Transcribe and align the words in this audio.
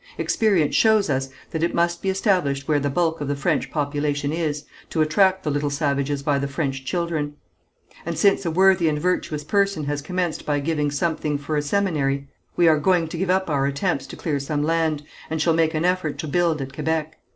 Experience 0.17 0.73
shows 0.73 1.11
us 1.11 1.29
that 1.51 1.61
it 1.61 1.75
must 1.75 2.01
be 2.01 2.09
established 2.09 2.67
where 2.67 2.79
the 2.79 2.89
bulk 2.89 3.21
of 3.21 3.27
the 3.27 3.35
French 3.35 3.69
population 3.69 4.33
is, 4.33 4.63
to 4.89 4.99
attract 5.03 5.43
the 5.43 5.51
little 5.51 5.69
savages 5.69 6.23
by 6.23 6.39
the 6.39 6.47
French 6.47 6.83
children. 6.83 7.35
And, 8.03 8.17
since 8.17 8.43
a 8.43 8.49
worthy 8.49 8.89
and 8.89 8.97
virtuous 8.97 9.43
person 9.43 9.83
has 9.83 10.01
commenced 10.01 10.43
by 10.43 10.59
giving 10.59 10.89
something 10.89 11.37
for 11.37 11.55
a 11.55 11.61
seminary 11.61 12.27
we 12.55 12.67
are 12.67 12.79
going 12.79 13.09
to 13.09 13.17
give 13.19 13.29
up 13.29 13.47
our 13.47 13.67
attempts 13.67 14.07
to 14.07 14.15
clear 14.15 14.39
some 14.39 14.63
land, 14.63 15.03
and 15.29 15.39
shall 15.39 15.53
make 15.53 15.75
an 15.75 15.85
effort 15.85 16.17
to 16.17 16.27
build 16.27 16.63
at 16.63 16.69
Kébec. 16.69 17.11